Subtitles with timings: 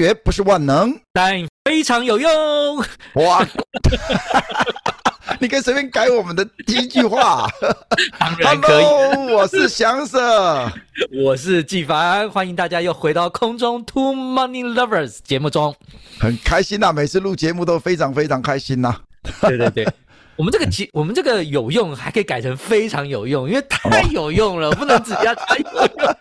[0.00, 2.30] 学不是万能，但非常有用。
[3.16, 3.46] 哇！
[5.38, 7.46] 你可以随便改我们的第一句话。
[8.18, 8.82] 当然可以。
[8.82, 10.72] Hello, 我是翔 Sir，
[11.22, 15.76] 我是纪凡，欢迎大家又回到空中 Two Money Lovers 节目中，
[16.18, 19.00] 很开心呐、啊，每次录节目都非常非常开心呐、啊。
[19.42, 19.86] 对对对。
[20.36, 26.16] 我们这个节，我们这个有用，还可以改成非常有用，因为太有用了，不能只加太有用。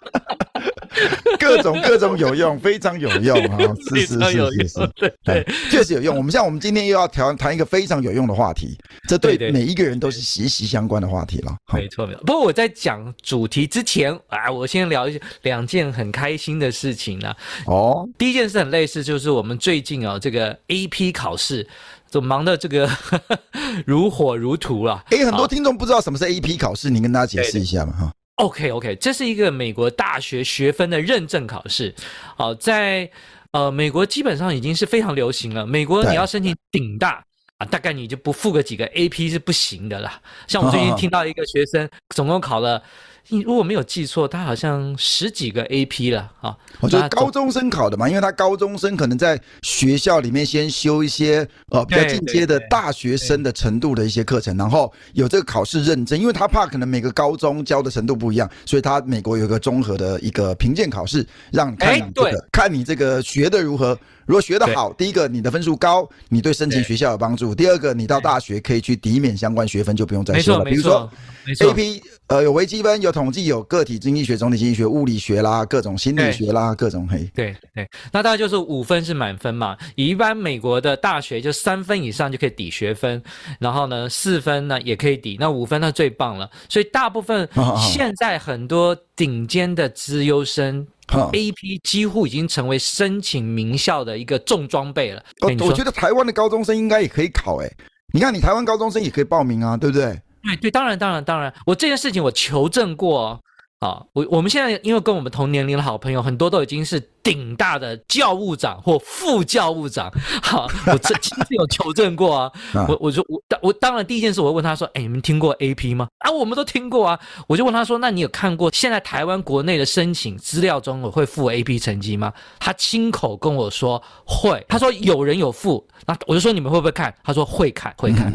[1.40, 3.58] 各种各种有用，非常有用啊！
[3.90, 6.16] 是是是是是，对对，确实有用。
[6.18, 11.56] 我们像我们今天又要谈谈一个非常有用的话题，这对每一个人都是息息相关的话题了。
[11.74, 12.24] 没错没错。
[12.26, 17.34] 不过我在讲主题之前啊，我先聊一下两件很开心的事情呢。
[17.66, 21.68] 哦，第一件事很类似，就是我们最近啊这个 AP 考试。
[22.12, 22.90] 就忙的这个
[23.86, 25.04] 如火如荼了。
[25.12, 28.12] 诶，很多听众不知道什么是 AP 考试，你跟大家解释一下嘛哈。
[28.40, 31.94] OK OK，这是一个美国大学学分的认证考试。
[32.38, 33.10] 好，在
[33.52, 35.66] 呃美国基本上已经是非常流行了。
[35.66, 37.24] 美国你要申请顶大
[37.58, 40.22] 啊，大概你就不付个几个 AP 是不行的啦。
[40.48, 42.82] 像我最近 听到一个学生总共考了。
[43.28, 46.58] 你如果没有记错，他好像十几个 AP 了啊！
[46.80, 63.98] 我觉得高中生考的嘛，因为他高中生可能在学校里面先修一些呃比较进阶的大学生的程度的一些课程，然后有这个考试认证，因为他怕可能每个高中教的程度不一样，所以他美国有一个综合的一个评鉴考试，让你看你这个看你这个学的如何。
[64.30, 70.64] 如果学得好，第一个你的分数高，你对申请学校有帮助；第二个你到大学可以去抵免相关学分，就不用再修了。
[70.64, 71.12] 比如说
[71.48, 77.28] AP，呃，有微积分、有统计、有个体经济学、总体经济学、物理学啦，各种心理学啦，各种嘿。
[77.34, 79.76] 对对，那大概就是五分是满分嘛。
[79.96, 83.20] 一般美国的大学就三分以上就可以抵学分，
[83.60, 86.48] 然后呢四分呢也可以抵，那五分那最棒了。
[86.70, 90.86] 所以大部分现在很多顶尖的资优生。
[91.10, 95.24] AP 几乎已经成为申请名校的一个重装备了。
[95.42, 97.72] 我我觉得台湾的高中生应该也可以考诶，
[98.14, 100.20] 你看你台湾高中生也可以报名啊，对不对？
[100.44, 103.40] 对对，当然当然当然，我这件事情我求证过
[103.80, 107.10] 啊，我我们现在因为跟我们同年龄的好朋友很多都已经是。
[107.22, 112.52] 顶大的教务长或副教务长，好，我这 亲自有求证过啊。
[112.88, 116.08] 我我说我我当然第一件事我会问他说，哎，你们听过 AP 吗？
[116.20, 117.20] 啊，我们都听过啊。
[117.48, 122.32] 我就问他说，那你有看过现在台湾国内的申请资料中我会附 AP 成绩吗？
[122.60, 124.66] 他亲口跟我说会。
[124.70, 127.14] 他说有人有附，那我就说你们会不会看？
[127.24, 128.34] 他说会看会看。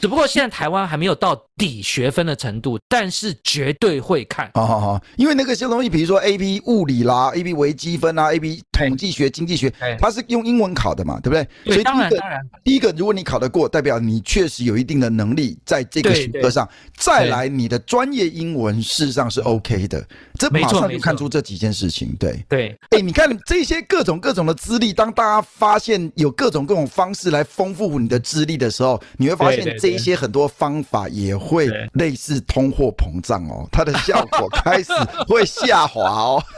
[0.00, 4.50] 只不过现在台湾还没有到底学分的程度，但是绝对会看。
[4.54, 8.13] 好好好，因为那个些东西，比如说 AP 物理啦，AP 微积分。
[8.14, 11.48] 那 A B 统计学、经济学，它是用英文考的嘛，对不对？
[11.64, 16.68] 对，所以第一个，当然，第一个，如果你考得过，代表你确实有一定的能力在这个学科上。
[16.96, 20.04] 再来，你的专业英文事实上是 OK 的，
[20.38, 22.14] 这马上就看出这几件事情。
[22.18, 34.92] 对对，哎，你看这些各种各种的资历，当大家发现有各种各种方式来丰富你的资历的时候，你会发现这一些很多方法也会类似通货膨胀哦，它的效果开始
[35.28, 36.42] 会下滑哦。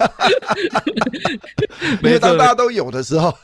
[2.06, 3.37] 因为当大家都有的时候，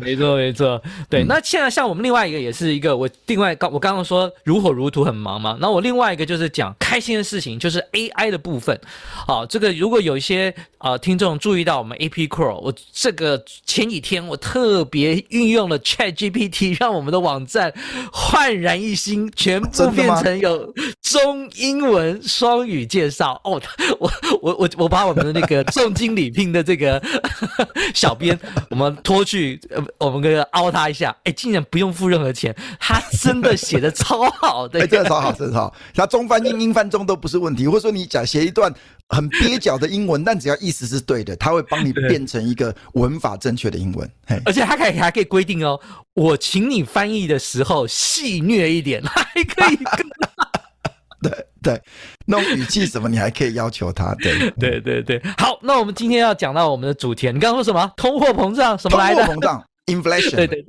[0.00, 1.24] 没错没错，对。
[1.24, 8.78] 那现在像我们另外一个也是一个，我另外刚我刚刚说如火如荼很忙嘛，那我另外一个就是讲开心的事情，就是 AI 的部分。
[9.26, 17.72] 好，这个如果有一些呃听众注意到我们 AP Pro，我这个前几天我特别运用了 ChatGPT， 让我们的网站
[18.12, 23.40] 焕然一新，全部变成有中英文双语介绍。
[23.44, 23.60] 哦，
[23.98, 24.10] 我
[24.42, 27.02] 我我我把我们的那个重金礼聘的这个
[27.94, 28.38] 小编，
[28.70, 29.60] 我们拖去。
[29.98, 35.74] 我们个凹他一下，哎，竟然不用付任何钱，他真的写的超好的，哎，真的超好，真的超好。
[35.94, 38.72] 他中翻英，英翻中都不是问题，或者说你讲写一段
[39.08, 44.10] 很蹩脚的英文，但只要意思是对的，他会帮你变成一个文法正确的英文。
[44.44, 45.80] 而且他可以还可以规定哦，
[46.14, 50.06] 我请你翻译的时候戏谑一点，还可以跟。
[51.22, 51.30] 对
[51.62, 51.82] 对，
[52.24, 54.14] 那种语气什么，你还可以要求他。
[54.14, 57.92] 对 对对对，好，那我们今天要讲到我们的主题，你刚刚说什么？
[57.94, 59.22] 通货膨胀什么来的？
[59.26, 59.62] 通货膨胀
[59.94, 60.36] ，inflation。
[60.36, 60.64] 对对，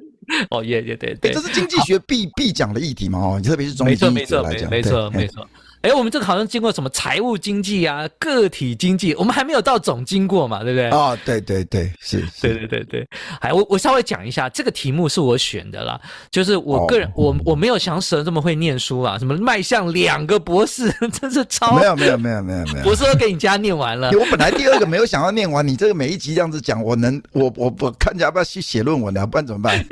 [0.50, 3.20] 哦也也对对，这是经济学必必讲的议题嘛？
[3.20, 5.48] 哦，特别是中医来讲，没错没错没错。
[5.82, 10.90] 哎，我们这个好像经过什么财务经济啊、个体经济，我们还没有到总经过嘛，对不对？
[10.90, 13.08] 啊、哦，对对对，是，是对对对对。
[13.40, 16.00] 哎，我我稍微讲一下，这个题目是我选的啦，
[16.30, 24.12] 就是我个人，哦、我我没有像蛇这么会念书啊，什么迈向两个博士， 真是超没有没有没有没有没有，博士都给你家念完了。
[24.20, 29.84] 我本来第二个没有想要念完，你这个每一集这样子讲，我能我我我看你要不要去写论文了，不然怎么办？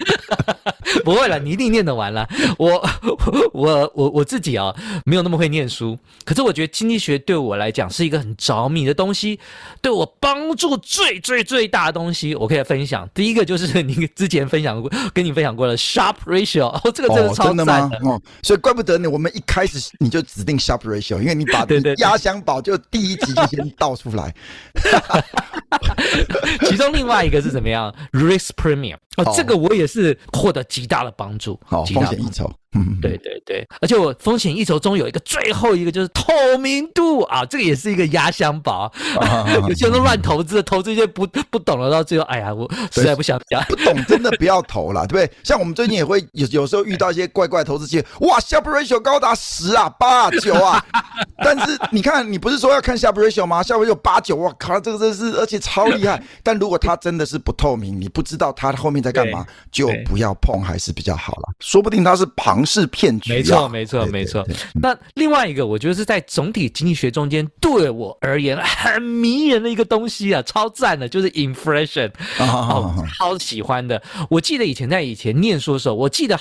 [1.04, 2.28] 不会了，你一定念得完了。
[2.58, 2.88] 我
[3.52, 5.98] 我我我自己啊、哦，没有那么会念书。
[6.24, 9.38] 可是我觉得经济学对我来讲是一个很着迷的东西，
[9.80, 13.08] 对我帮助最最最大的东西，我可以分享。
[13.14, 18.12] 第一个就是你之前分享过，跟你分享过的 Sharpe ratio，哦，这个真的超赞的，哦，真的吗？
[18.12, 21.66] 哦，所以怪不得你，我们一开始你就指定 Sharpe ratio，因为你把
[21.98, 24.34] 压箱宝就第一集就先倒出来。
[26.68, 32.50] 其中另外一个是怎么样？Risk premium，哦，这个我也是获得极大的帮助，好，风险溢酬。
[32.72, 38.92] 嗯，对对对，而且我风险一筹中有一个最后一个就是透明度啊，这个也是一个压箱宝。
[39.20, 45.38] 啊 有些人都乱投资，投资一些不不懂了，到最后，哎呀，我实在不想讲， 不懂真的不要投了，对不对？
[45.42, 50.84] 像我们最近也会有有时候遇到一些怪怪投资机会，哇，Sharpe ratio 高达十啊、八啊、九啊，
[51.38, 56.22] 但是你看，你不是说要看 Sharpe ratio 吗？Sharpe ratio 八九，哇靠，这个真是而且超厉害。
[56.42, 61.48] 但如果它真的是不透明，你不知道它后面在干嘛，就不要碰，还是比较好了。
[61.60, 63.34] 说不定它是庞氏骗局。
[63.34, 64.46] 没错，没错，没错。
[64.80, 74.02] 那另外一个，我觉得是在总体经济学中间，对我而言很迷人的一个东西啊，超赞的，就是 inflation，哦，超喜欢的。
[74.30, 76.38] 我记得以前在以前念书的时候，我记得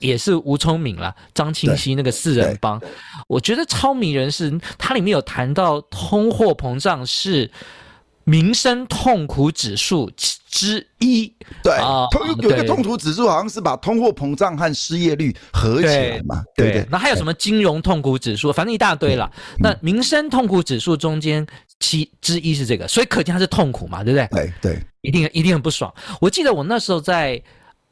[0.00, 2.78] 也是吴聪明啦，张清熙那个四人帮，
[3.26, 7.50] 我觉得超迷人是，它里面有谈到通货膨胀是
[8.24, 10.10] 民生痛苦指数
[10.50, 11.32] 之一，
[11.62, 12.06] 对，啊、
[12.40, 16.88] 有一个痛苦指数，好像是把通货膨胀和失业率合起来嘛，对，对对。
[16.90, 18.52] 那还有什么金融痛苦指数？
[18.52, 19.30] 反正一大堆了。
[19.58, 21.46] 那民生痛苦指数中间
[21.80, 24.28] 其之一是这个，所以可见它是痛苦嘛，对不对？
[24.30, 25.92] 对对，一定一定很不爽。
[26.20, 27.42] 我记得我那时候在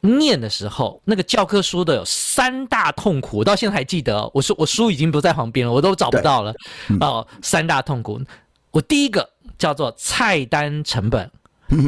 [0.01, 4.29] 念的时候，那个教科书的有三大痛苦，我到现在还记得。
[4.33, 6.55] 我说我书已经不在旁边了，我都找不到了。
[7.01, 8.21] 哦，三大痛苦，
[8.73, 9.29] 我第一个。
[9.59, 11.31] 叫做菜单成本，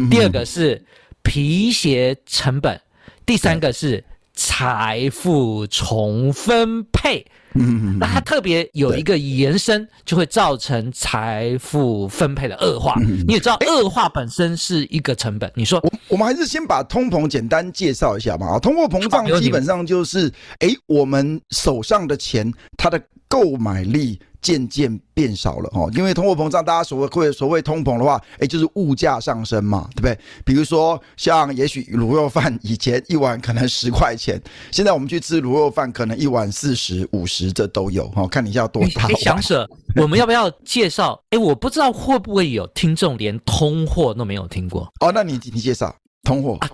[0.08, 0.80] 第二个是
[1.24, 2.80] 皮鞋成本，
[3.26, 7.26] 第三个是财富重分配。
[7.54, 12.94] 嗯，那它特别有一个延伸，就会造成财富分配的恶化。
[13.26, 15.50] 你也知道，恶化本身是一个成本。
[15.56, 18.46] 你说，我我们还是先把通膨简单介绍一下吧。
[18.46, 24.20] 啊，通货膨胀基本上就是，哎，我们手上的钱，它的购买力。
[24.44, 30.18] 渐渐变少了哦，因为通货膨胀，大家所谓会所谓通膨的话，哎，就是物价上升嘛，对不对？
[30.44, 34.38] 比如说像也许卤肉饭以前一碗可能十块钱，
[34.70, 39.08] 现在我们去吃卤肉饭可能一碗四十五十，这都有哦，看你要多大。
[39.14, 41.18] 想舍， 我们要不要介绍？
[41.30, 45.96] 哎，我不知道会不会有听众连通货都没有听过哦，那你你介绍。
[46.24, 46.58] 通货，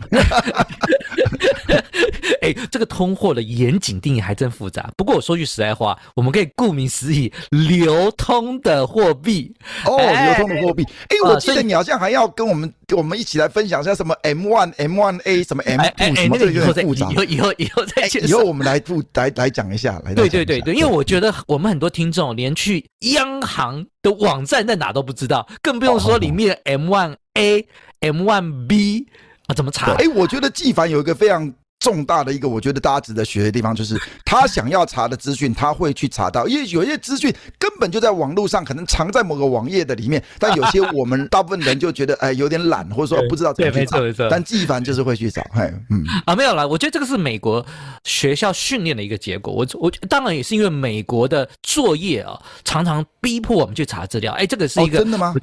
[2.41, 4.91] 哎，这个通货的严谨定义还真复杂。
[4.97, 9.53] 不过我说句实在话，我们可以顾名思义，流通的货币
[9.85, 10.83] 哦，流通的货币。
[11.09, 17.11] 哎，我记得你好像还要跟我们我们一起来分享一下什么 M one M one A 什么 M two 什么这个有点复杂。
[17.11, 20.01] 以后以后以后再以后我们来复来来讲一下。
[20.05, 27.67] 来，对对对对，因为我觉得我们很多听众连去央行的网站在哪都不知道，更不用说里面 M one A
[28.01, 29.07] M one B。
[29.55, 29.93] 怎么查？
[29.95, 43.97] 哎，我觉得纪凡有一个非常重大的一个，我觉得大家值得学的地方，就是他想要查的资讯，他会去查到，因为有些资讯根本就在网络上，可能藏在某个网页的里面，但有些我们大部分人就觉得，哎，有点懒，或者说不知道怎么去查。
[43.97, 44.29] 对，没错没错。
[44.31, 46.05] 但纪凡就是会去找，哎，嗯。
[46.27, 47.65] 啊，没有啦，我觉得这个是美国
[48.05, 49.51] 学校训练的一个结果。
[49.53, 54.35] 我我当然也是因为美国的作业啊，常常逼迫我们去查资料。
[54.35, 55.35] 哎，这个是一个、哦、真的吗？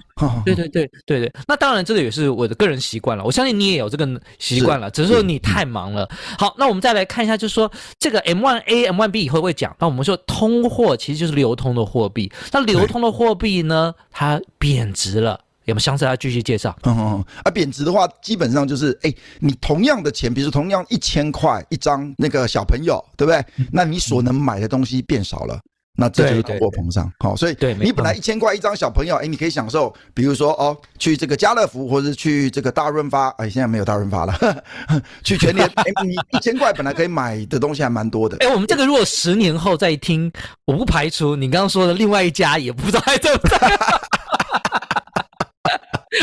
[0.46, 1.34] 对对对对对。
[1.48, 3.24] 那当然，这个也是我的个人习惯了。
[3.24, 6.08] 我相信你也有这个习惯了，只是说你太忙了。
[6.38, 9.76] 好，那我们再来看一下，就是说这个 M1A、M1B 以后会讲。
[9.80, 12.32] 那我们说通货其实就是流通的货币。
[12.52, 15.40] 那流通的货币呢，它贬值了。
[15.66, 16.06] 有没有相似？
[16.06, 16.74] 要继续介绍。
[16.84, 23.46] 嗯嗯啊，贬值的话，基本上就是，哎，你同样的钱，比如说同样一千块一张，那个小朋友，对不对？
[23.70, 25.60] 那你所能买的东西变少了。
[26.00, 27.12] 那这就是通货膨胀。
[27.20, 34.54] 好，所以对你本来一千块一张小朋友，哎，你可以享受，比如说哦，去这个家乐福或者去这个大润发，哎，现在没有大润发了，呵
[34.88, 38.38] 呵去全年，哎，你一千块本来可以买的东西还蛮多的。
[38.42, 40.32] 哎，我们这个如果十年后再听，
[40.66, 43.58] 我不排除你刚刚说的另外一家也不知道还在不在。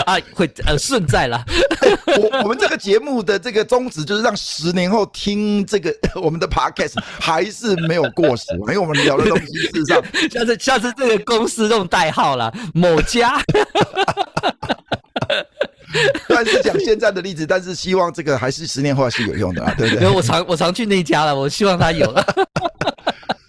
[0.06, 1.44] 啊，会呃顺在了。
[2.16, 13.40] 我我们这个节目的这个宗旨就是让十年后听这个 我们的 podcast 还是没有过时，因为我们聊的东西事实上， 下次下次这个公司用代号了，某家。
[16.28, 20.02] 但是讲现在的例子，但是希望这个还是十年后还是有用的啊，对不对？
[20.04, 22.24] 因为我常我常去那家了，我希望他有了。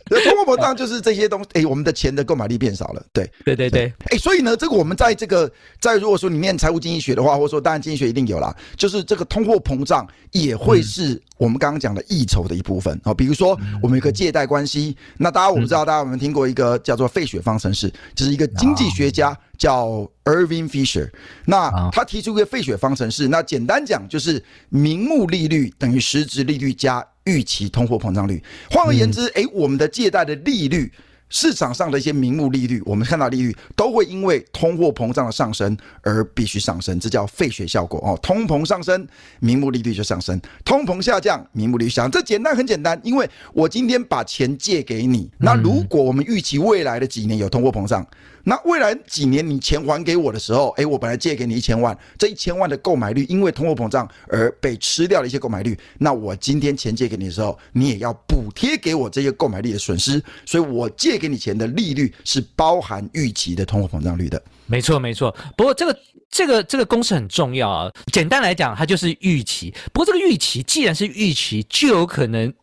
[0.10, 13.14] 通货膨胀就是这些东西，哎，我们的钱的购买力变少了，对，对对对，哎，所以呢，这个我们在这个在如果说你念财务经济学的话，或者说当然经济学一定有啦，就是这个通货膨胀也会是我们刚刚讲的溢酬的一部分啊。
[13.14, 21.10] 比如说我们有个借贷关系，那大家我们知道，大家有没有听过一个叫做费雪方程式，就是一个经济学家叫 Irving Fisher，
[21.46, 27.06] 那他提出一个费雪方程式，那简单讲就是名目利率等于实质利率加。
[27.26, 30.94] 预期通货膨胀率，换而言之，诶，我们的借贷的利率，
[31.28, 38.16] 市场上的一些名目利率，我们看到利率都会因为通货膨胀的上升而必须上升，这叫费雪效果哦。
[38.22, 39.08] 通膨上升，
[39.40, 42.12] 名目利率就上升；通膨下降，名目利率下降。
[42.12, 48.06] 这简单很简单，因为我今天把钱借给你，那如果我们预期未来的几年有通货膨胀。
[48.48, 64.42] 那未来几年你钱还给我的时候，诶，我本来借给你一千万，这一千万的购买率因为通货膨胀而被吃掉了一些购买率，那我今天钱借给你的时候，你也要补贴给我这些购买力的损失，所以我借给你钱的利率是包含预期的通货膨胀率的。
[64.68, 65.36] 没错，没错。
[65.58, 66.00] 不过这个
[66.30, 67.92] 这个这个公式很重要啊。
[68.14, 69.74] 简单来讲，它就是预期。
[69.92, 72.54] 不过这个预期既然是预期，就有可能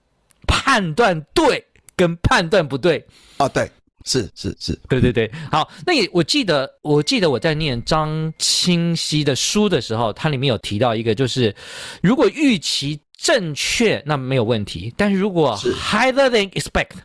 [0.47, 3.05] 判断对跟判断不对
[3.37, 3.69] 啊，对。
[4.05, 11.55] 是是是，对对对，好，那也我记得，我记得我在念张清熙的书的时候，它里面有提到一个，就是
[12.03, 16.97] 如果预期正确，那没有问题，但是如果 higher than expect。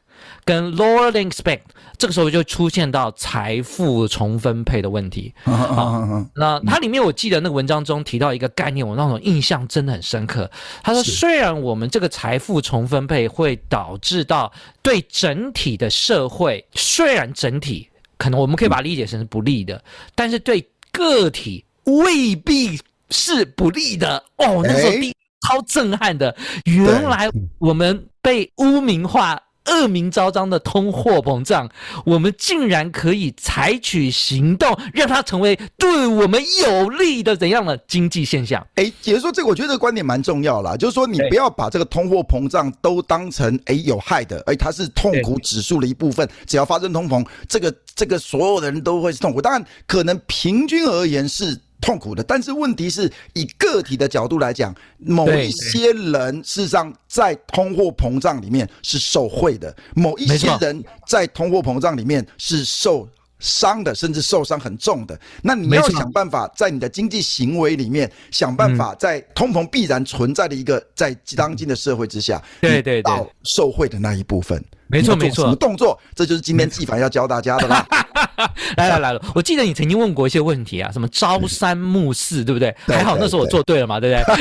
[0.46, 1.62] 跟 lower than expect，
[1.98, 5.34] 这个时候就出现到财富重分配的问题。
[5.44, 10.50] 好，那它里面我记得那个文章中提到一个概念，我那种印象真的很深刻。
[10.84, 19.84] 他说，虽然我们这个财富重分配会导致到对整体的社会，虽然整体可能我们可以把它理解成是不利的，
[20.16, 24.24] 但是对个体未必是不利的。
[24.38, 25.14] 哦，那时候第
[25.48, 29.42] 超震撼的，原来我们被污名化。
[29.68, 31.70] 恶名昭彰的通货膨胀，
[32.06, 38.66] 我们竟然可以采取行动，让它成为对我们有利的怎样的经济现象？
[38.76, 46.28] 哎，也就是说，这个我觉得这个观点蛮重要啦，就是说，你不要把这个通货膨胀都当成哎有害的，哎，它是痛苦指数的一部分。
[46.46, 49.42] 只要发生通膨，这个这个所有的人都会是痛苦。
[49.42, 51.60] 当然，可能平均而言是。
[51.88, 63.08] 痛苦的，但是问题是以个体的角度来讲，某一些人事实上在通货膨胀里面是受贿的，某一些人在通货膨胀里面是受
[63.40, 65.18] 伤的，甚至受伤很重的。
[65.42, 74.62] 那你要想办法在你的经济行为里面想办法，在通膨必然存在的一个在当今的社会之下，对对对，到受贿的那一部分。
[74.90, 76.00] 没错没错，什么动作？
[76.16, 77.86] 这就是今天纪凡要教大家的啦。
[78.78, 82.76] 来了来了，我记得你曾经问过一些问题啊，什么朝三暮四，对不对？
[82.88, 84.38] 还好那时候我做对了嘛，对不对？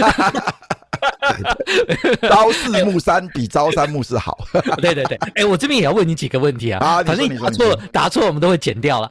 [2.29, 4.39] 朝四暮三比朝三暮四好。
[4.81, 6.85] 对对对，哎，我这边也要问你几个问题啊。
[6.85, 9.11] 啊，反正你答错，答错我们都会剪掉了。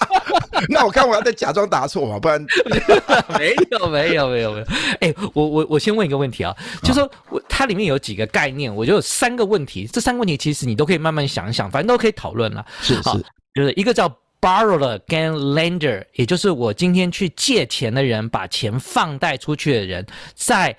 [0.68, 2.40] 那我看我要再假装答错嘛，不然
[3.38, 4.66] 没有没有没有没有。
[5.00, 12.64] 哎，我我我先问一个问题啊，就是说我它里面有几个概念，我就有三个问题，这三个问题其实你都可以慢慢想一想，反正都可以讨论了。
[12.80, 14.08] 是是，就是一个叫
[14.40, 20.76] borrower 跟 lender，也就是我今天去借钱的人，把钱放贷出去的人，在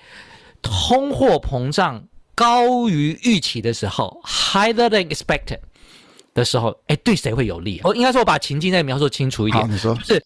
[0.62, 2.02] 通货膨胀
[2.34, 5.58] 高于预期的时候，higher than expected。
[6.34, 7.80] 的时候，哎，对谁会有利？
[7.84, 9.70] 我应该说，我把情境再描述清楚一点。
[9.70, 10.22] 你说是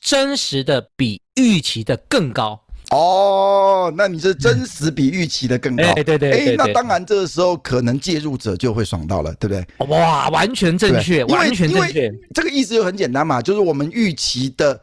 [0.00, 2.58] 真实的比预期的更高
[2.90, 3.92] 哦？
[3.96, 5.84] 那你是真实比预期的更高？
[5.84, 9.86] 哎，对对，哎，那当然，这个时候可能介入者就会爽到了，对不对？
[9.86, 12.10] 哇，完全正确，完全正确。
[12.34, 14.80] 这个意思就很简单嘛，就是我们预期的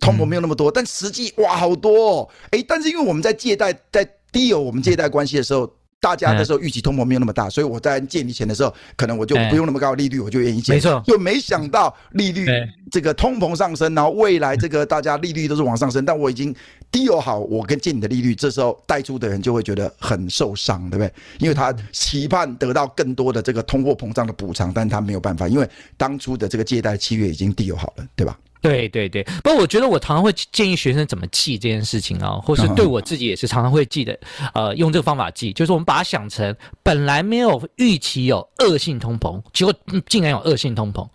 [0.00, 2.28] 通膨没有那么多，但实际哇好多哦。
[2.50, 5.70] 哎，但是因为我们在借贷在 deal 我们借贷关系的时候。
[6.00, 10.74] 大家那时候预期通膨没有那么大，所以我在借你钱的时候，可能我就不用那么高的利率，我就愿意借。
[10.74, 12.46] 没错，就没想到利率
[12.92, 16.54] 这个通膨上升，然后未来这个大家利率都是往上升，但我已经
[16.92, 21.12] deal 好，我跟借你的利率，这时候贷出的人就会觉得很受伤，对不对？
[21.38, 28.38] 因为他期盼得到更多的这个通货膨胀的补偿，但他没有办法，因为当初的这个借贷契约已经 deal 好了，对吧？
[28.66, 34.18] 对对对，不过我觉得我常常会建议学生怎么记这件事情啊，或是对我自己也是常常会记得，
[34.54, 39.74] 呃，用这个方法记，就是我们把它想成本来没有预期有恶性通膨，结果
[40.08, 41.08] 竟然有恶性通膨，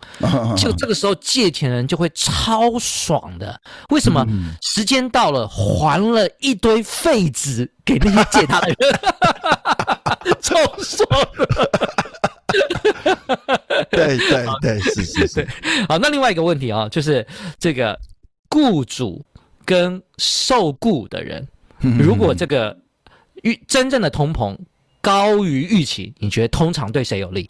[0.56, 3.60] 就这个时候借钱人就会超爽的。
[3.90, 4.26] 为什么？
[4.62, 8.76] 时间到了，还了一堆废纸给那些借他的人，
[10.40, 11.70] 超爽的。
[13.90, 15.48] 对对对，是是是。
[15.88, 17.26] 好，那另外一个问题啊，就是
[17.58, 17.98] 这个
[18.50, 19.24] 雇主
[19.64, 21.46] 跟受雇的人，
[21.98, 22.76] 如果这个
[23.42, 24.56] 预真正的通膨
[25.00, 27.48] 高于预期，你觉得通常对谁有利？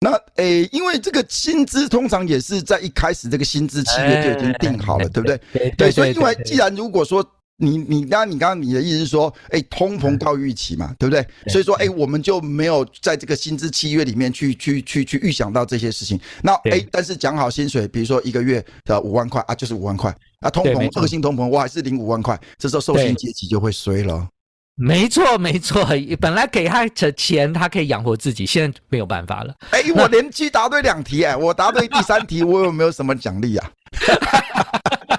[0.00, 5.40] 那诶，因为这个薪资通常也是在一开始这个薪资契约就已经定好了，对不对？
[5.76, 7.24] 对，所以因为既然如果说。
[7.60, 11.26] 你你刚刚你刚刚你的意思是说，哎，通膨高于预期嘛，对不对？
[11.48, 16.18] 所以说，哎，我们就没有在这个薪资契约里面去去去去预想到这些事情。
[16.40, 24.28] 那哎，但是讲好薪水，比如说一个月的五万块啊，就是五万块啊，通膨恶性通膨，我还是领五万块，这时候受薪阶级就会衰了。
[24.76, 25.84] 没错没错，
[26.20, 29.52] 本来给他的钱，他可以养活自己，现在没有办法了。
[29.70, 33.70] 哎，我连续答对两题，哎，我答对第三题，我有没有什么奖励啊？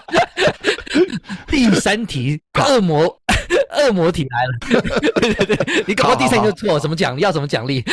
[1.60, 3.04] 第三题，恶魔，
[3.76, 4.82] 恶魔题来了。
[5.20, 7.20] 对对对，你搞到第三题就错，什么奖励？
[7.20, 7.84] 要什么奖励？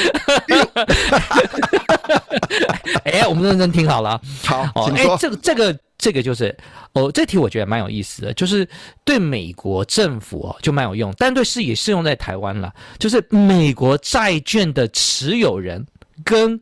[3.02, 4.20] 哎，我们认真听好了。
[4.44, 6.56] 好，哎，这个这个这个就是
[6.92, 8.68] 哦，这题我觉得蛮有意思的，就是
[9.04, 12.72] 对美国政府哦就蛮有用，但对是也适用在台湾了。
[13.00, 15.84] 就是美国债券的持有人
[16.24, 16.60] 跟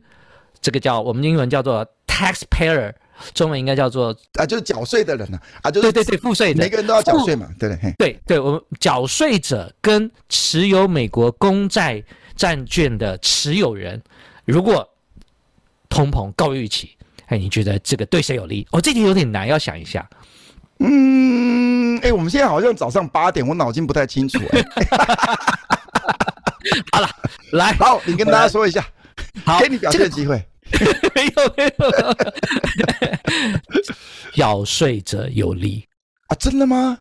[0.59, 2.91] 这个叫我们英文叫做 taxpayer。
[3.33, 12.03] 中文应该叫做啊，就是缴税的人呢啊，就是对对对，赋税的，每个人都要缴税嘛，对对对对，我们缴税者跟持有美国公债
[12.35, 14.01] 债券的持有人，
[14.45, 14.87] 如果
[15.89, 18.67] 通膨高于预期，哎，你觉得这个对谁有利？
[18.71, 20.07] 哦，这题有点难，要想一下。
[20.79, 24.39] 嗯，哎，我们现在好像早上八点，我脑筋不太清楚。
[26.91, 27.09] 好了，
[27.51, 28.85] 来，好，你跟大家说一下，
[29.45, 30.43] 好，给你表现机会。
[31.13, 31.91] 没有没有，
[34.33, 35.85] 缴税者有利
[36.27, 36.35] 啊？
[36.35, 36.97] 真的吗？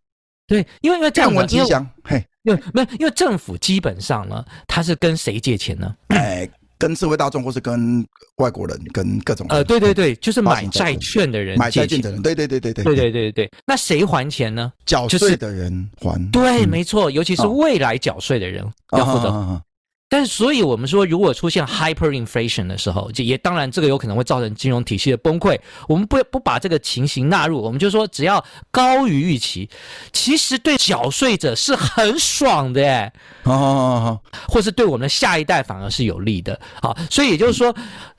[0.46, 1.86] 对，因为因为这样，愿闻其详。
[2.04, 5.94] 嘿，因为没有，因为政府基本上呢，他是跟谁借钱呢？
[6.08, 13.50] 哎，跟社会大众，或是跟外国人，跟各种呃，对对对，就是买债券的人，买债券的人，对对对对对对对对对。
[13.66, 14.70] 那谁还钱呢？
[14.84, 16.30] 缴税的人还。
[16.30, 19.62] 对，没错，尤其是未来缴税的人要负责。
[20.06, 25.58] 但，所以我们说，如果出现 hyperinflation 的时候，就也当然这个有可能会造成金融体系的崩溃。
[25.88, 29.68] 我们不不把这个情形纳入，我们就说只要高于预期，
[30.12, 33.12] 其实对缴税者是很爽的，哎，
[33.42, 36.60] 哦，或是对我们的下一代反而是有利的。
[36.80, 37.74] 好，所以也就是说，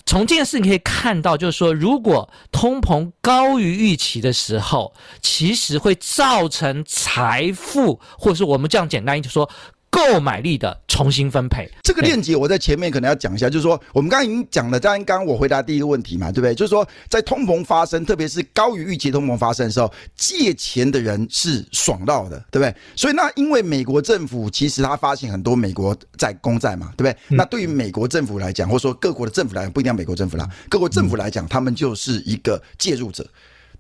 [0.06, 9.50] 从这件事情可以看到，就是说，如果通膨高于预期的时候，其实会造成财富，或是我们这样简单一点说。
[9.96, 16.54] 购买力的重新分配，这个链接我在前面可能要讲一下，就是说我们刚刚已经讲了，刚刚我回答第一个问题嘛，对不对？
[16.54, 22.76] 就是说在通膨发生，特别是高于预期通膨发生的时候，借钱的人是爽到的，对不对？
[22.94, 27.38] 所以那因为美国政府其实他发行很多美国债公债嘛，对不对？
[27.38, 33.26] 那对于美国政府来讲，或者说各国的政府来讲，不一定要美国政府啦，各国政府来讲，他们就是一个介入者。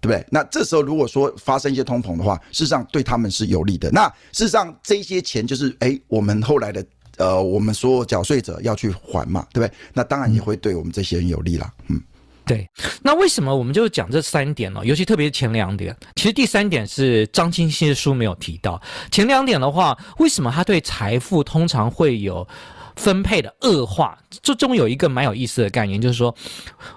[0.01, 0.25] 对不对？
[0.29, 3.89] 那这时候如果说发生一些通膨的话，事实上对他们是有利的。
[3.91, 6.85] 那事实上这些钱就是哎，我们后来的
[7.17, 9.77] 呃，我们所有缴税者要去还嘛，对不对？
[9.93, 11.73] 那当然也会对我们这些人有利啦。
[11.87, 12.01] 嗯，
[12.45, 12.67] 对。
[13.01, 14.81] 那为什么我们就讲这三点呢？
[14.83, 15.95] 尤其特别是前两点。
[16.15, 18.81] 其实第三点是张清新的书没有提到。
[19.11, 22.47] 前两点的话，为什么他对财富通常会有？
[22.95, 26.35] 分配的恶化，这中有一个蛮有意思的概念，就是说，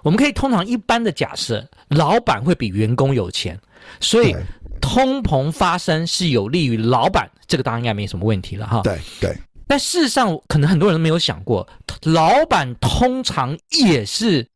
[0.02, 3.58] 我们可以通常一般的假设，老板会比员工有钱，
[4.00, 4.34] 所以
[4.80, 8.80] 通膨发生是有利于老板，这个当然应该没什么问题了哈。
[8.82, 9.37] 对对。
[9.66, 11.68] 但事实上，可能很多人都没有想过，
[12.04, 14.48] 老板通常也是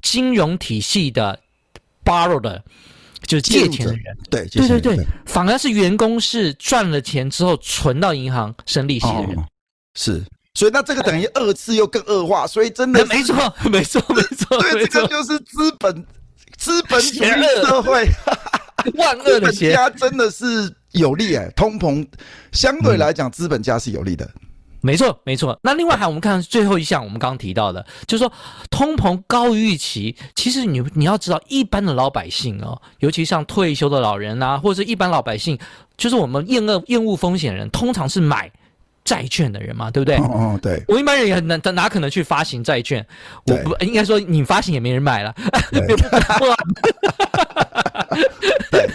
[0.00, 1.38] 金融体系的
[2.02, 2.64] borrow 的，
[3.26, 4.02] 就是借钱的人。
[4.30, 9.38] 对对对对，反而是员工是赚了钱之后存到银行生利息的人。
[9.38, 9.44] 哦、
[9.96, 10.24] 是。
[10.54, 13.34] 所以那这个等于二次又更恶化，所以真的 没错，
[13.70, 16.06] 没错， 没错，对，这个就是资本
[16.56, 17.28] 资本主义
[17.66, 18.08] 社会
[18.94, 22.06] 万恶的邪，家真的是有利哎，通膨
[22.52, 24.30] 相对来讲资本家是有利的。
[24.80, 25.58] 没错，没错。
[25.62, 28.30] 那另外还我们看最后一项，我们刚刚提到的，就是说
[28.70, 30.14] 通膨高于预期。
[30.34, 35.58] 其实你你要知道，一般的老百姓哦，尤其像退休的老人啊，或者是一般老百姓，
[35.96, 38.52] 就是我们厌恶厌恶风险的人，通常是买
[39.04, 40.16] 债券的人嘛，对不对？
[40.16, 40.82] 哦，哦，对。
[40.88, 43.04] 我一般人也很难，哪可能去发行债券？
[43.46, 45.34] 我不应该说你发行也没人买了。
[45.70, 45.86] 对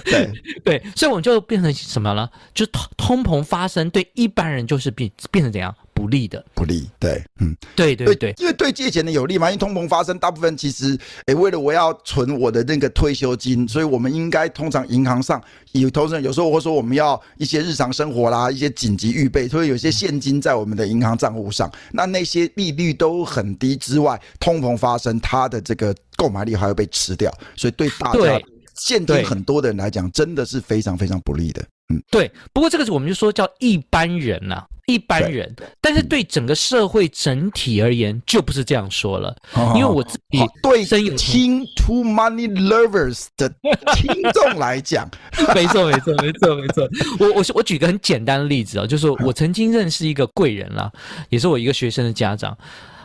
[0.05, 0.29] 对
[0.63, 2.29] 对，所以我们就变成什么了？
[2.53, 6.45] 就通通膨发生，对一般人就是变变成怎样不利的？
[6.53, 9.49] 不利，对，嗯，对对对，因为对借钱的有利嘛。
[9.49, 28.39] 因为通膨发生，大部分其实，哎、欸，为了我要存我的那个退休金，所以我们应该通常银行上有投资人有时候会说我们要一些日常生活啦，一些紧急预备，所以有些现金在我们的银行账户上，那那些利率都很低之外，通膨发生，它的这个购买力还会被吃掉，所以对大家。
[28.81, 31.62] 现金很多的人来讲，真的是非常非常不利的。
[31.93, 32.31] 嗯，对。
[32.53, 35.54] 不过这个是我们就说叫一般人呐、啊，一般人。
[35.82, 39.36] 但是对整个社会整体而言，就不是这样说了。
[39.54, 40.84] 哦、因为我自己对
[41.15, 43.49] 听 Too Money Lovers 的
[43.95, 45.10] 听众来讲，
[45.56, 46.89] 没错，没错，没错，没错。
[47.19, 50.91] 我我我举个很简单的例子啊，就是我曾经认识一个贵人啦，
[51.30, 52.58] 也是我一个学生的家长。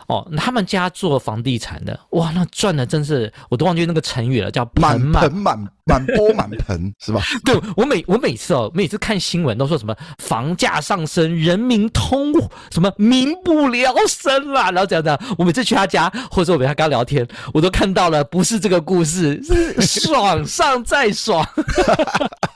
[0.07, 7.21] 哦，他们家做房地产的，哇，那赚的真是，我都忘记那个成语了，叫盆满满满钵满盆，是吧？
[7.45, 12.33] 对，我每我每次哦，每次看新闻都说什么房价上升，人民通
[12.71, 21.47] 什么民不聊生啦，然后怎样怎样，我每次去他家或者我跟他刚聊天，我都看到了，不是这个故事，是 爽上再爽。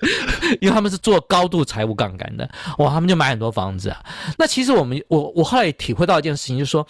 [0.60, 4.02] 因为他们是做高度财务杠杆的，哇，他们就买很多房子啊。
[4.38, 6.86] 那其实我们，我我后来也体会到一件事情，就是说，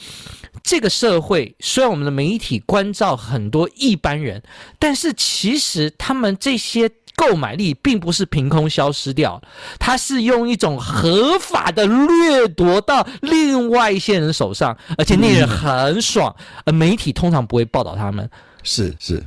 [0.63, 4.43] 这个社会虽然我们的媒体关照很多一般人，
[4.79, 9.41] 但是其实他们这些购买力并不是凭空消失掉，
[9.79, 16.35] 他是用一种合法的掠夺到另外一些人手上，而且那人很爽，
[16.65, 18.29] 而媒体通常不会报道他们。
[18.63, 19.23] 是是。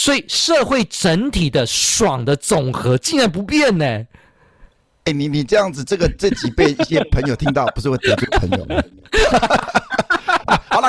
[0.00, 3.84] 所以社会整体的爽的总和竟然不变呢？
[5.06, 8.80] 哎、你你这样子，这个这几被一些朋友听到，不是会得罪朋友吗？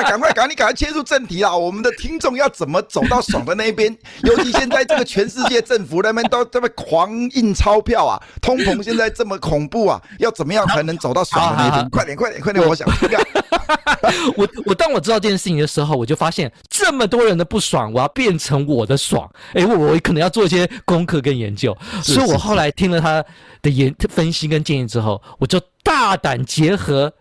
[0.02, 1.56] 赶快，赶快，你赶快切入正题啦！
[1.56, 3.96] 我们的听众要怎么走到爽的那一边？
[4.24, 11.88] 尤其现在这个全世界政府那边都这么狂印钞票啊， 通膨现在这么恐怖啊，要怎么样才能走到爽的那一边？
[11.90, 12.66] 快点，快点，快点！
[12.66, 13.22] 我想听啊！
[14.36, 19.28] 我我当我知道这件事情的时候，我就发现这么多人的不爽，我要变成我的爽。
[19.54, 21.76] 哎、欸，我我可能要做一些功课跟研究。
[22.02, 23.24] 所以我后来听了他
[23.62, 27.12] 的研分析跟建议之后，我就大胆结合。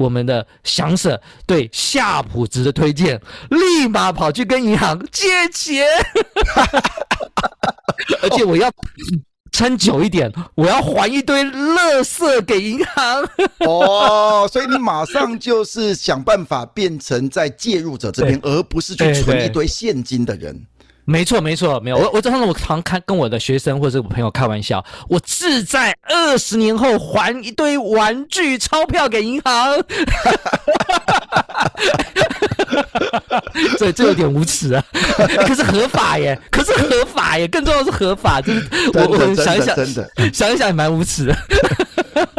[0.00, 5.84] 我们的祥舍对夏普值的推荐，立马跑去跟银行借钱，
[8.22, 8.72] 而且我要
[9.52, 13.22] 撑久一点，我要还一堆垃圾给银行。
[13.68, 20.66] 哦，所以你马上就是想办法变成在介入者这边，而不是去存一堆现金的人。
[21.10, 21.98] 没错，没错，没有。
[21.98, 29.72] 我，我常常我常看跟我的学生或者我朋友开玩笑，我志在二十年后还一堆玩具钞票给银行，
[33.76, 34.84] 所以这有点无耻啊，
[35.48, 38.62] 可是合法耶，可是合法耶，更重要的是合法，就是
[38.94, 40.08] 我我想一想，真的。
[40.32, 41.36] 想一想也蛮无耻的。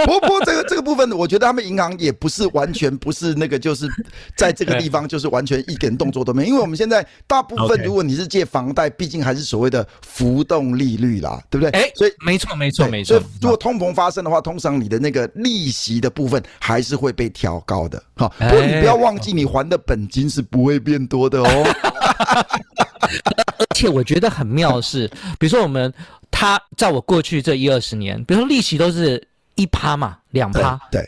[0.06, 3.88] 不 不过这个这个部分，我觉得他们银行也不是完全不是那个，就是
[4.36, 11.80] 在这个地方就是完全一点动作都没有，因为我们现在大部分如果你是借房贷，毕竟还是所谓的浮动利率啦，对不对？
[11.80, 13.18] 哎，所以没错没错没错。
[13.18, 18.02] 所以如果通膨发生的话，通常你的那个利息的部分还是会被调高的。
[18.16, 21.76] 好，不过你不要忘记，你还的本金是不会变多的哦。
[23.58, 25.08] 而且我觉得很妙的是，
[25.40, 25.94] 比如说我们
[26.30, 29.22] 他在我过去这一二十年，比如说利息都是。
[29.56, 31.08] 一趴嘛，两趴，对，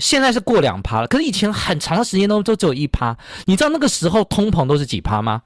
[0.00, 1.06] 现在是过两趴了。
[1.06, 3.16] 可是以前很长的时间都都只有一趴。
[3.46, 5.42] 你知道那个时候通膨都是几趴吗？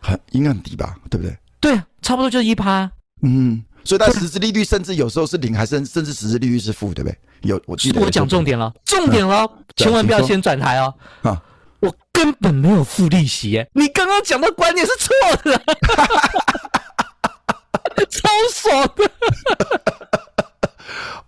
[0.00, 1.36] 很应该很低吧，对不对？
[1.60, 2.90] 对，差不多就是一趴。
[3.22, 7.18] 嗯，所以它实质利率甚至有时候是零，还甚甚至实质利率是负，对不对？
[7.42, 10.94] 有，我记得我讲重点了，重点了，嗯、千万不要先转台哦。
[11.22, 11.42] 啊，
[11.80, 15.10] 我根本没有付利息耶，你刚刚讲的观念是错
[15.44, 15.58] 的，
[18.10, 19.10] 超爽的。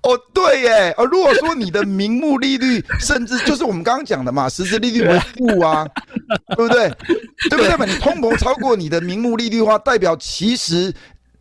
[0.03, 5.87] 哦，对耶，哦，如果说你的名目利率，甚至就是我们刚刚讲的嘛，实质利率为负啊，
[6.57, 6.89] 对不对？
[7.49, 7.85] 对不对嘛？
[7.85, 10.93] 你通膨超过你的名目利率的话，代表其实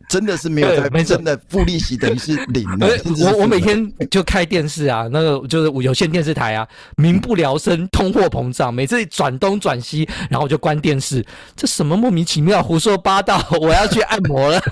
[0.08, 2.86] 真的是没有在真的付利息，等于是零的。
[3.24, 6.64] 我我每天就开电视啊，那个就是有线电视台啊，
[6.96, 11.24] 民不聊生，通货膨胀，每次转东转西，然后我就关电视，
[11.56, 14.60] 这什么莫名其妙胡说八道，我要去按摩了。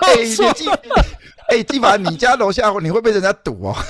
[0.00, 0.68] 哎，你记
[1.48, 3.76] 哎，纪凡，你家楼下你会被人家堵哦？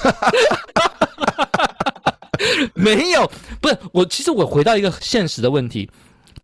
[2.75, 4.05] 没有，不是我。
[4.05, 5.91] 其实我回到一个现实的问题，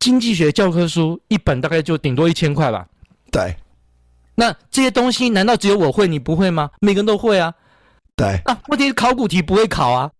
[0.00, 2.86] 经济学教科书一本大概就顶多一千块吧。
[3.30, 3.54] 对。
[4.34, 6.70] 那这些东西难道只有我会，你不会吗？
[6.80, 7.54] 每个人都会啊。
[8.16, 8.40] 对。
[8.44, 10.10] 啊，问题是考古题不会考啊。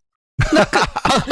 [0.53, 0.65] 那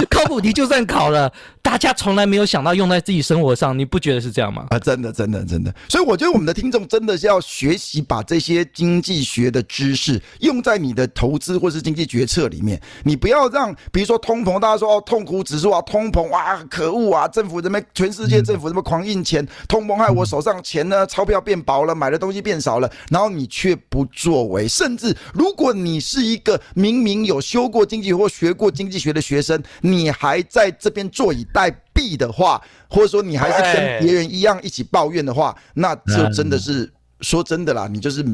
[0.09, 4.67] 考 考古题就算考了，大家从来没有想到用在自己生活上，你不觉得是这样吗？
[4.71, 5.75] 啊，真的，真的，真的。
[5.89, 12.81] 所以我觉得我们的听众真的是要学习把这些经济学的知识用在你的投资或是经济决策里面。
[13.05, 24.69] 你不要让，比如说通膨，大家说哦，痛苦指数啊，通膨哇，可恶啊，政府这边全世界政府这么狂印钱，通膨害我手上钱呢，钞票变薄了，买的东西变少了，然后你却不作为。
[24.69, 38.25] 甚至如果你是一个明明有修过经济或学过经济学的学生，你还在这边坐以待毙的话，或者说你还是跟别人一样一起抱怨的话，那就真的是说真的啦，你就是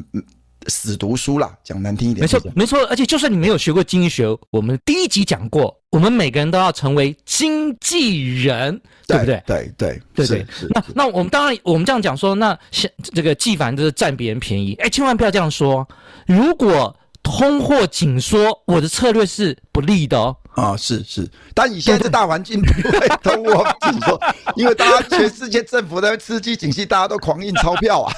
[0.66, 2.22] 死读书啦，讲难听一点。
[2.22, 2.84] 没错，没错。
[2.86, 9.42] 而且就算你没有学过经济学，我们第一集讲过，我们每个人都要成为经纪人，对不对？
[9.46, 10.46] 对对对对。
[10.70, 15.86] 那那我们当然，我们这样讲说，那像这个纪凡就是占别人便宜，哎，千万不要这样说。
[16.26, 20.36] 如果通货紧缩，我的策略是不利的哦。
[20.54, 24.20] 啊，是是，但以现在这大环境不会通货紧缩，
[24.56, 28.12] 因为大家全世界政府在刺激景气，大家都狂印钞票啊。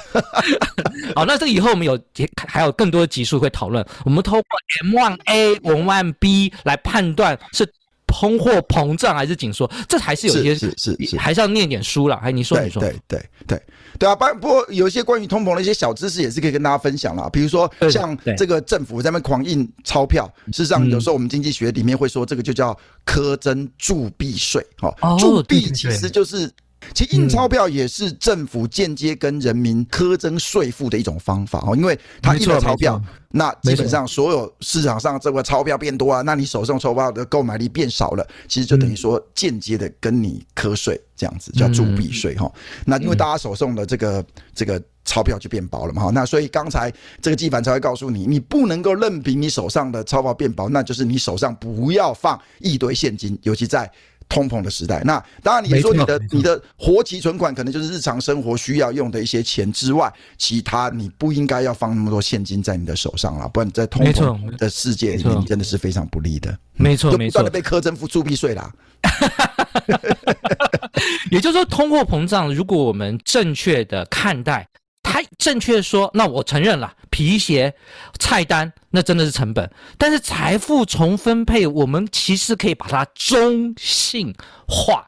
[1.15, 1.99] 好，那这个以后我们有
[2.47, 4.43] 还有更多的集数会讨论，我们通过
[4.83, 7.71] M one A，、M1B 来判断是。
[8.11, 12.17] 通货膨胀还是紧缩，这还是有一些是是是，还是要念点书了。
[12.17, 13.61] 还你说你说，对对对
[13.97, 17.29] 对啊，不不过有一些关于通膨的一些小知识也是可以跟大家分享啦。
[17.31, 26.51] 比如说像这个政府在那边狂印钞票，事实上有时候我们经济学里面会说这个就叫苛征铸币税，哈，铸币其实就是。
[26.93, 42.51] 其实印钞票也是政府间接跟人民苛征税负的一种方法哦，因为他印了钞票，那基本上所有市场上这个钞票变多啊，那你手上钞票的购买力变少了，其实就等于说间接的跟你苛税，这样子叫铸币税哈。
[42.85, 46.91] 那因为大家手上的这个这个钞票就变薄了嘛，哈，那所以刚才
[47.21, 53.89] 这个纪凡才会告诉你，你不能够任凭你手上的钞票变薄，那就是你手上不要放一堆现金，尤其在。
[54.31, 66.57] 通膨的时代，那当然你说你的你的活期存款可能就是日常生活需要用的一些钱之外，其他你不应该要放那么多现金在你的手上了，不然在通膨的世界里面真的是非常不利的。
[66.73, 68.71] 没错，就不断的被苛征付铸币税啦。
[71.29, 74.65] 也就是说，通货膨胀，如果我们正确的看待。
[75.03, 77.73] 他正确说，那我承认了，皮鞋、
[78.19, 79.69] 菜单那真的是成本。
[79.97, 84.33] 但是财富重分配，我们其实可以把它中性
[84.67, 85.05] 化。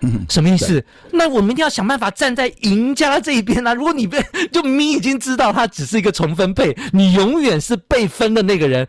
[0.00, 0.84] 嗯，什么意思？
[1.12, 3.74] 那我们一定要想办法站在赢家这一边啊！
[3.74, 8.86] 如果你被就你已经知道它只是一个重分配，你永远是被分的那个人。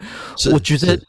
[0.51, 0.99] 我觉得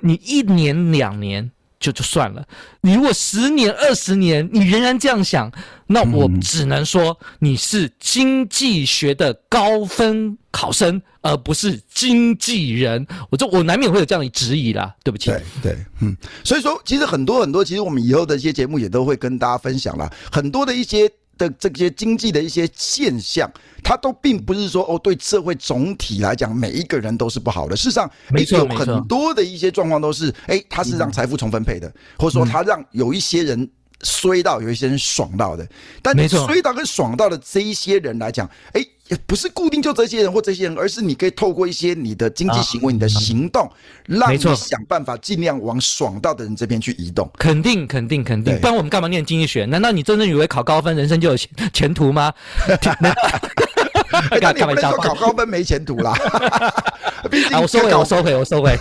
[0.00, 1.50] 你一年两年。
[1.80, 2.46] 就就算了，
[2.82, 5.50] 你如果十年二十年，你仍然这样想，
[5.86, 13.06] 那我只能说你是经济学的高分考生，而不是经纪人。
[13.30, 15.30] 我这我难免会有这样的质疑啦，对不起。
[15.30, 16.14] 对对，嗯，
[16.44, 21.10] 所以说其实很多很多，其实我们以后的一些节目也都会跟大家分享啦，很多的一些。
[21.40, 23.50] 的这些经济的一些现象，
[23.82, 27.74] 它都并不是说哦，对社会总体来讲，每一个人都是不好的。
[27.74, 33.68] 事实上，没错，有很多的一些状况都是，哎，它是让财富重分配的，或者说它让有一些人
[34.02, 35.66] 衰到，有一些人爽到的。
[36.02, 38.84] 但你衰到跟爽到的这一些人来讲，哎。
[39.10, 43.70] 也不是固定就这些人或这些人，而是你可以透过一些你的经济行为、啊、你的行动，
[44.06, 47.28] 让你想办法尽量往爽到的人这边去移动。
[47.36, 48.56] 肯定，肯定，肯定。
[48.60, 49.64] 不然我们干嘛念经济学？
[49.66, 52.32] 难道你真正以为考高分人生就有前前途吗？
[54.40, 56.14] 那你不能说考高分没前途啦。
[57.30, 58.76] 毕竟，我收回，我收回，我收回。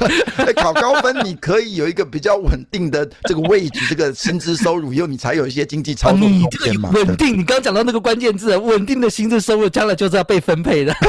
[0.56, 6.90] 考高分你可以有一个比较稳定的这个位置，这个薪资收入，以后你才有一些经济操作空间嘛。
[6.94, 10.94] 稳定，你刚刚讲到那个关键字，稳定的薪资收入，将来就是要被分配的。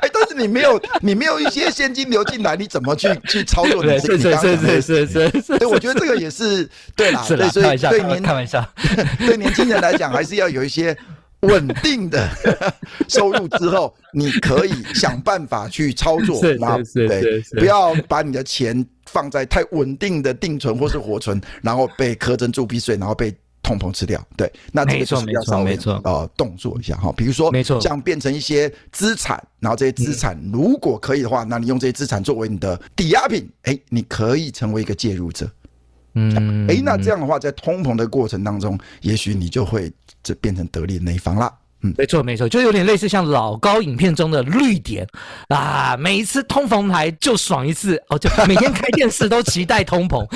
[0.00, 4.18] 哎，但是你没有，你没有一些现金流进来，你怎么去去操作你这个？
[4.18, 5.58] 是是是是是是。
[5.58, 7.22] 对，我觉得这个也是对啦。
[7.28, 8.64] 对，所以对年开玩笑，
[9.18, 10.96] 对年轻人来讲，还是要有一些。
[11.42, 12.28] 稳定的
[13.08, 24.20] 收入之后，你可以想办法去操作， 然后对，不要把你的钱放在太稳定的定存或是活存，然后被苛征铸币税，然后被通膨吃掉。
[24.36, 35.48] 对，那这个就是要稍微呃动作一下哈，比如说像变成一些资产，然后这些资产如果可以的话，那你用这些资产作为你的抵押品，哎，你可以成为一个介入者。
[36.14, 41.52] 嗯，哎，那这样的话，在通膨的过程当中，也许你就会这变成得利的那一方了。
[41.82, 45.06] 嗯，没错没错，就有点类似像老高影片中的绿点
[45.48, 50.26] 啊，每一次通膨来就爽一次哦，就每天开电视都期待通膨。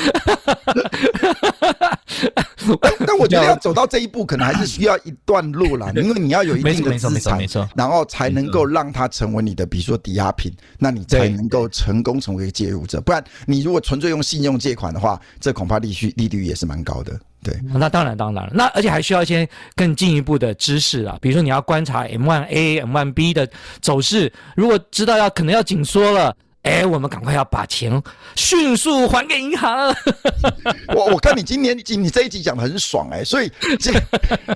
[2.80, 13.00] 但 但我觉得要走到这一步，可能还是需要一段路啦， 因为你要有一定的资产，然后才能够让它成为你的，比如说抵押品，那你才能够成功成为一个介入者。
[13.00, 17.18] 不然，你如果纯粹用信用借款的话，这恐怕利息利率也是蛮高的。
[17.42, 23.48] 对，那当然当然，那而且还需要一些更进一步的知识啊，比如说你要观察 M1A、M1B 的
[23.81, 26.35] 走势，如果知道要可能要紧缩了。
[26.62, 28.03] 哎，我们赶快要把钱
[28.37, 29.92] 迅速还给银行。
[30.94, 33.92] 我我看你今年今你这一集讲的很爽哎，所以 这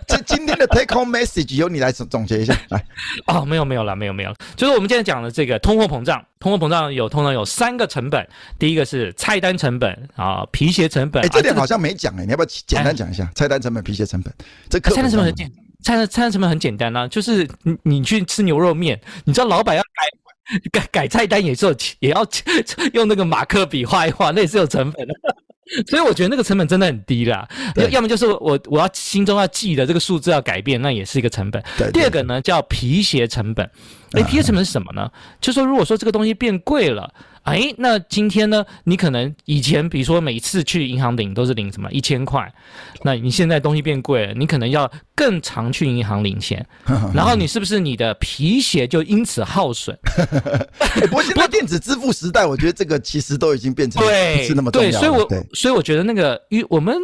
[0.06, 2.84] 这今天的 take home message 由你来总总结一下 来。
[3.26, 8.24] 哦，没有没有了，没有没有，就是我们今天讲的这个通货膨胀，通货膨胀有通常有三个成本，
[8.56, 11.24] 第一个是菜单成本啊，皮鞋成本。
[11.24, 14.32] 哎，这点好像没讲哎，你要不要简单讲一下菜单成本、皮鞋成本？
[14.70, 15.50] 这菜单成本很简，
[15.82, 19.88] 菜单菜单成本很简单啊，就是你你去吃牛肉面，你知道老板要改。
[20.72, 22.26] 改改菜单也是有，也要
[22.94, 25.14] 用那个马克笔画一画，那也是有成本的。
[25.88, 27.48] 所以我觉得那个成本真的很低啦。
[27.74, 31.60] 要要么就是我我要心中要记得这个数字要改变，那也是一个成本。
[31.76, 31.90] 对。
[31.90, 33.68] 第二个呢叫皮鞋成本。
[34.12, 35.10] 哎，皮鞋成本是什么呢？
[35.40, 37.12] 就说如果说这个东西变贵了。
[37.46, 38.66] 哎，那今天呢？
[38.84, 42.52] 你可能以前比如说每次去银行领都是领什么一千块，
[43.02, 46.66] 那你现在东西变贵了，你可能要更常去银行领钱，
[47.14, 49.96] 然后你是不是你的皮鞋就因此耗损？
[51.08, 54.70] 不过现在电子支付时代，我觉得这个其实都已经变成对是那么。
[54.70, 56.96] 对，所以我所以我觉得那个与我们。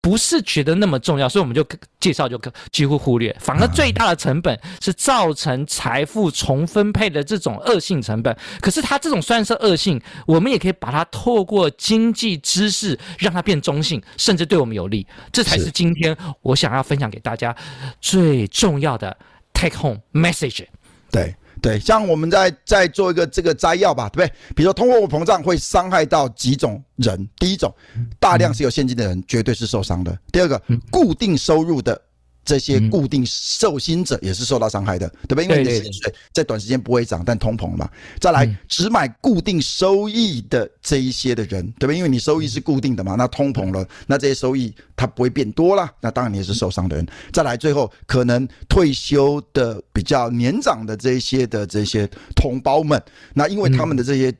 [0.00, 1.66] 不是觉得那么重要，所以我们就
[1.98, 3.36] 介绍就几乎忽略。
[3.40, 8.34] 反而最大的成本是造成财富重分配的这种恶性成本。
[8.60, 15.06] 可是它这种虽然是恶性，我们也可以把它透过经济知识让它变中性，甚至对我们有利。
[15.32, 17.54] 这才是今天我想要分享给大家
[18.00, 19.14] 最重要的
[19.52, 20.64] take home message。
[21.10, 21.34] 对。
[21.60, 24.32] 对，像我们在在做一个这个摘要吧，对不对？
[24.54, 27.74] 比如说通货膨胀会伤害到几种人，第一种，
[28.18, 32.00] 大量是有现金的人绝对是受伤的；第二个，固定收入的。
[32.48, 35.44] 这些固定受薪者也是受到伤害的，对不对？
[35.44, 37.86] 因为你的薪水在短时间不会涨，但通膨嘛。
[38.18, 41.98] 再来，只买固定收益的这一些的人，对不对？
[41.98, 47.06] 因为你收益是固定的嘛，那通膨了，那这些收益它不会变多啦，那当然你也是受伤的人。
[47.34, 52.98] 再来，最后可能退休的比较年长的这些的这些同胞们，
[53.34, 54.32] 那因为他们的这些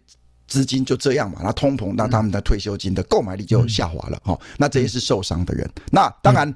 [0.47, 5.71] 资金就这样嘛，那通膨，那他们的退休金的购买力就下滑了，哦，那这些是受伤的人。
[5.93, 6.55] 那当然。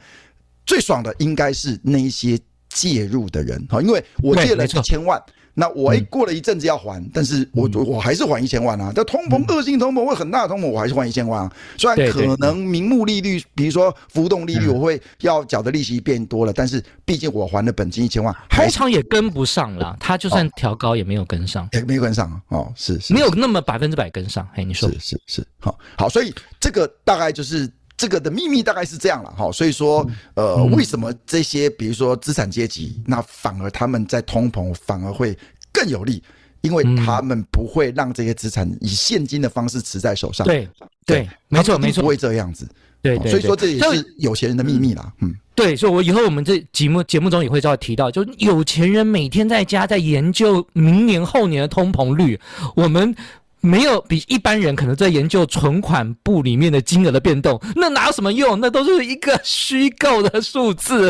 [0.73, 2.39] 最爽的应该是那一些
[2.71, 8.91] 介入的人哈，因为我借了一千万，那我一过了一阵子要还，但是我我还是还一千万啊。
[8.95, 11.53] 这通膨恶性通膨会很大的通膨，我还是还一千万啊。
[11.77, 19.95] 虽然可能名目利率，比如说浮动利率，我会要缴的利息变多了，但是毕竟我还的本金一千万，通常也跟不上了。
[20.01, 24.49] 他就算调高也没有跟上，也没跟上哦，是是，没有那么百分之百跟上。
[24.55, 27.71] 哎，你说是是是，好好，所以这个大概就是。
[27.97, 35.39] 这个的秘密大概是这样了哈，所以说，呃，为什么这些比如说资产阶级，那反而他们在通膨反而会
[35.73, 36.21] 更有利，
[36.63, 40.45] 因为他们不会让这些资产以现金的方式持在手上。
[40.45, 40.69] 对
[41.07, 42.67] 对，没错没错，不会这样子。
[43.03, 45.13] 对对，所以说这也是有钱人的秘密啦。
[45.21, 52.41] 嗯，对，所以我以后我们这节目节目中也会稍微提到，就有钱人每天在家在研究明年后年的通膨率，
[52.75, 53.15] 我们。
[53.63, 58.61] 没有比一般人可能在研究存款簿里面的金额的变动，那哪有什么用？
[58.61, 61.09] 那都是一个虚构的数字。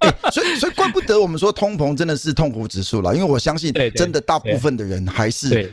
[0.00, 5.72] 欸， 所以所以怪不得我们说通膨真的是痛苦指数了，因为我相信真的大部分的人还是。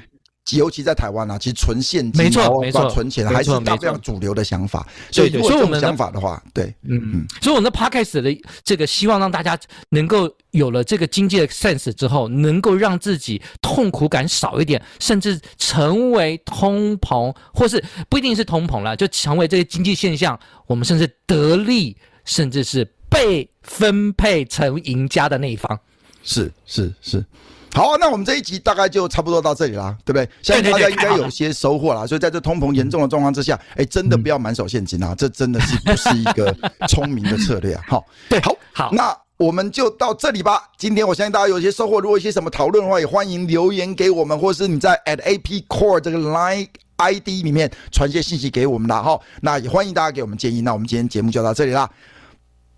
[0.52, 4.86] 尤其在台湾啊，其实存现金，没错，没错，存钱还是大非常主流的想法。
[5.10, 7.26] 所以，如果这种想法的话，对，嗯嗯。
[7.42, 9.58] 所以，我们的 podcast 的这个希望让大家
[9.90, 25.80] 能够有了这个经济的 sense 之后，能够让自己痛苦感少一点，甚至成为通膨，或是不一定是通膨了，就成为这个经济现象，我们甚至得利，甚至是被分配成赢家的那一方。
[26.22, 27.26] 是是是。
[27.74, 30.30] 好、啊，那我们这一集大概就差不多到这里啦，对不对？
[30.44, 32.06] 相信大家应该有些收获啦。
[32.06, 36.56] 所以在这通膨严重的状况之下，哎、欸，真的不要满手现金啊，这真的是不是一个
[36.88, 37.82] 聪明的策略啊？
[37.90, 40.70] 好，对，好，好，那我们就到这里吧。
[40.78, 49.02] 今天我相信大家有些收获，如果一些什么讨论的话，也欢迎留言给我们，或是你在 at AP Core 这个 Line ID 里面传些信息给我们啦。
[49.02, 50.62] 哈，那也欢迎大家给我们建议。
[50.62, 51.90] 那我们今天节目就到这里啦，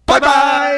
[0.05, 0.73] 拜拜。